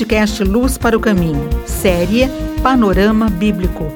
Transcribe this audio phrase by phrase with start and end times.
[0.00, 2.26] podcast Luz para o Caminho, série
[2.62, 3.92] Panorama Bíblico.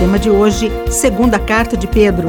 [0.00, 2.26] Tema de hoje: Segunda Carta de Pedro.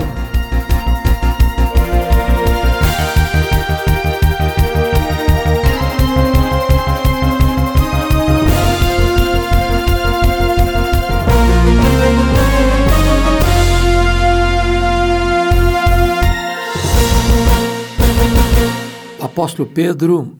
[19.35, 20.39] Apóstolo Pedro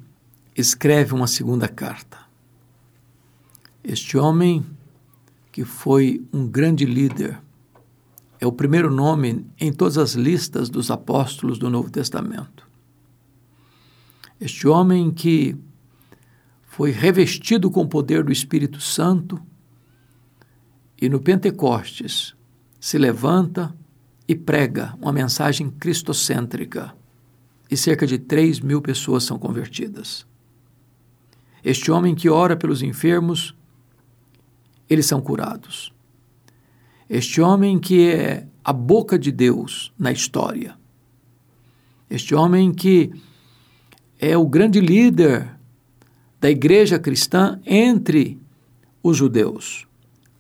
[0.55, 2.17] escreve uma segunda carta.
[3.83, 4.65] Este homem,
[5.51, 7.41] que foi um grande líder,
[8.39, 12.65] é o primeiro nome em todas as listas dos apóstolos do Novo Testamento.
[14.39, 15.57] Este homem que
[16.65, 19.41] foi revestido com o poder do Espírito Santo
[21.01, 22.33] e no Pentecostes
[22.79, 23.75] se levanta
[24.25, 26.95] e prega uma mensagem cristocêntrica
[27.69, 30.25] e cerca de 3 mil pessoas são convertidas.
[31.63, 33.55] Este homem que ora pelos enfermos,
[34.89, 35.91] eles são curados.
[37.09, 40.75] Este homem que é a boca de Deus na história.
[42.09, 43.11] Este homem que
[44.19, 45.55] é o grande líder
[46.39, 48.39] da igreja cristã entre
[49.01, 49.87] os judeus,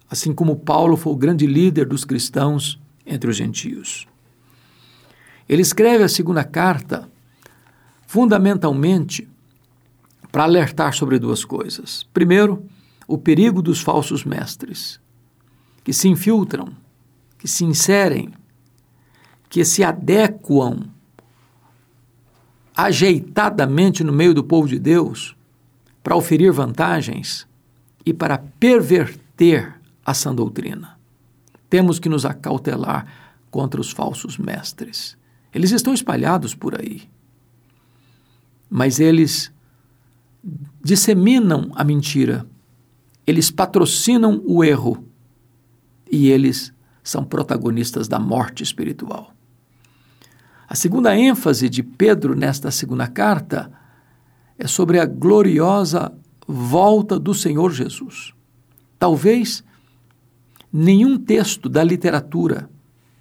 [0.09, 4.07] assim como Paulo foi o grande líder dos cristãos entre os gentios.
[5.47, 7.09] Ele escreve a segunda carta
[8.15, 9.27] fundamentalmente
[10.31, 12.07] para alertar sobre duas coisas.
[12.13, 12.65] Primeiro,
[13.05, 15.01] o perigo dos falsos mestres,
[15.83, 16.69] que se infiltram,
[17.37, 18.33] que se inserem,
[19.49, 20.83] que se adequam
[22.73, 25.35] ajeitadamente no meio do povo de Deus
[26.01, 27.45] para oferir vantagens
[28.05, 30.97] e para perverter a sã doutrina.
[31.69, 33.05] Temos que nos acautelar
[33.51, 35.17] contra os falsos mestres.
[35.53, 37.13] Eles estão espalhados por aí
[38.75, 39.53] mas eles
[40.83, 42.45] disseminam a mentira,
[43.25, 45.07] eles patrocinam o erro
[46.11, 49.33] e eles são protagonistas da morte espiritual.
[50.67, 53.71] A segunda ênfase de Pedro nesta segunda carta
[54.59, 56.13] é sobre a gloriosa
[56.45, 58.33] volta do Senhor Jesus.
[58.99, 59.63] Talvez
[60.69, 62.69] nenhum texto da literatura,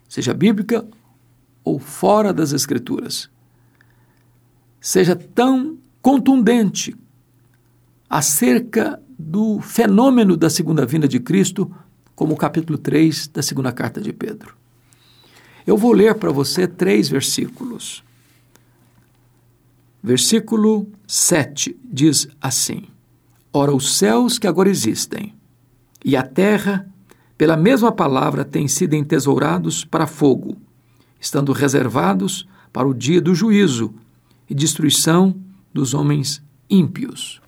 [0.09, 0.84] seja bíblica
[1.62, 3.31] ou fora das Escrituras,
[4.84, 6.95] seja tão contundente
[8.09, 11.75] acerca do fenômeno da segunda vinda de Cristo
[12.15, 14.55] como o capítulo 3 da segunda carta de Pedro.
[15.67, 18.05] Eu vou ler para você três versículos.
[20.03, 22.83] Versículo 7 diz assim:
[23.51, 25.34] Ora, os céus que agora existem
[26.05, 26.87] e a terra,
[27.39, 30.59] pela mesma palavra, têm sido entesourados para fogo,
[31.19, 33.95] estando reservados para o dia do juízo
[34.49, 35.34] e destruição
[35.72, 37.41] dos homens ímpios.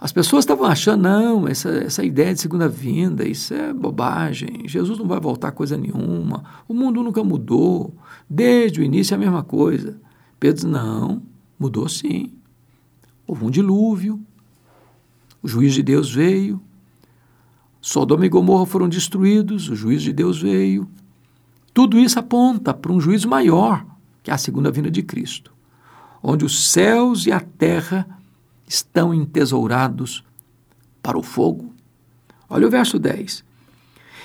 [0.00, 4.98] As pessoas estavam achando, não, essa, essa ideia de segunda vinda, isso é bobagem, Jesus
[4.98, 7.94] não vai voltar coisa nenhuma, o mundo nunca mudou,
[8.28, 9.98] desde o início é a mesma coisa.
[10.38, 11.22] Pedro diz, não,
[11.58, 12.34] mudou sim.
[13.26, 14.20] Houve um dilúvio,
[15.42, 16.60] o juiz de Deus veio,
[17.80, 20.86] Sodoma e Gomorra foram destruídos, o juiz de Deus veio.
[21.72, 23.86] Tudo isso aponta para um juízo maior,
[24.22, 25.53] que é a segunda vinda de Cristo
[26.26, 28.06] onde os céus e a terra
[28.66, 30.24] estão entesourados
[31.02, 31.74] para o fogo.
[32.48, 33.44] Olha o verso 10.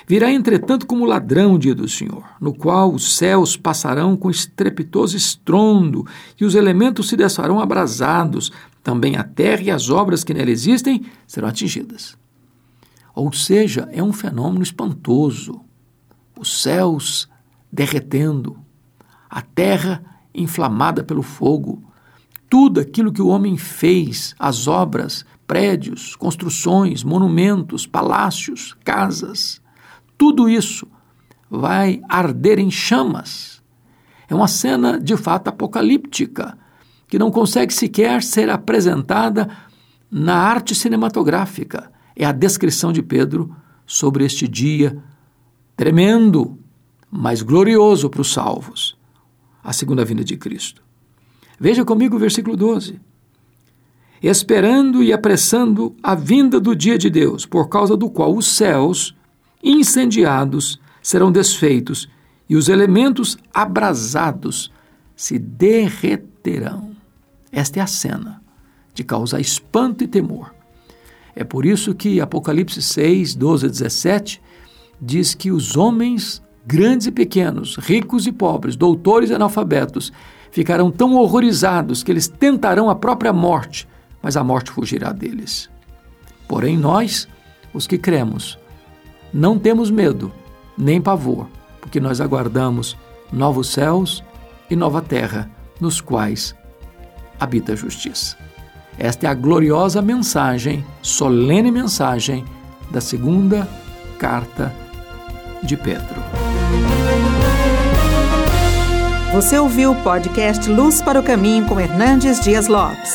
[0.06, 5.14] Virá, entretanto, como ladrão o dia do Senhor, no qual os céus passarão com estrepitoso
[5.14, 6.06] estrondo
[6.40, 8.50] e os elementos se desfarão abrasados,
[8.82, 12.16] também a terra e as obras que nela existem serão atingidas.
[13.14, 15.60] Ou seja, é um fenômeno espantoso.
[16.38, 17.28] Os céus
[17.70, 18.56] derretendo,
[19.28, 20.02] a terra
[20.34, 21.89] inflamada pelo fogo,
[22.50, 29.62] tudo aquilo que o homem fez, as obras, prédios, construções, monumentos, palácios, casas,
[30.18, 30.86] tudo isso
[31.48, 33.62] vai arder em chamas.
[34.28, 36.58] É uma cena de fato apocalíptica,
[37.08, 39.48] que não consegue sequer ser apresentada
[40.10, 41.90] na arte cinematográfica.
[42.14, 43.54] É a descrição de Pedro
[43.86, 45.02] sobre este dia
[45.76, 46.58] tremendo,
[47.10, 48.98] mas glorioso para os salvos
[49.62, 50.82] a segunda vinda de Cristo.
[51.60, 52.98] Veja comigo o versículo 12.
[54.22, 59.14] Esperando e apressando a vinda do dia de Deus, por causa do qual os céus,
[59.62, 62.08] incendiados, serão desfeitos
[62.48, 64.72] e os elementos abrasados
[65.14, 66.92] se derreterão.
[67.52, 68.42] Esta é a cena
[68.94, 70.54] de causar espanto e temor.
[71.36, 74.42] É por isso que Apocalipse 6, 12 a 17
[75.00, 80.12] diz que os homens, grandes e pequenos, ricos e pobres, doutores e analfabetos,
[80.50, 83.88] ficarão tão horrorizados que eles tentarão a própria morte,
[84.22, 85.70] mas a morte fugirá deles.
[86.48, 87.28] Porém, nós,
[87.72, 88.58] os que cremos,
[89.32, 90.32] não temos medo,
[90.76, 91.46] nem pavor,
[91.80, 92.96] porque nós aguardamos
[93.32, 94.24] novos céus
[94.68, 95.50] e nova terra,
[95.80, 96.54] nos quais
[97.38, 98.36] habita a justiça.
[98.98, 102.44] Esta é a gloriosa mensagem, solene mensagem
[102.90, 103.66] da segunda
[104.18, 104.74] carta
[105.62, 106.20] de Pedro.
[109.32, 113.14] Você ouviu o podcast Luz para o Caminho com Hernandes Dias Lopes.